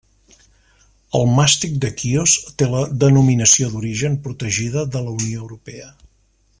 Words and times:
El 1.19 1.27
màstic 1.39 1.75
de 1.83 1.91
Quios 1.99 2.33
té 2.61 2.69
la 2.71 2.81
Denominació 3.05 3.69
d'origen 3.75 4.19
protegida 4.27 4.89
de 4.97 5.07
la 5.09 5.15
Unió 5.21 5.45
Europea. 5.47 5.91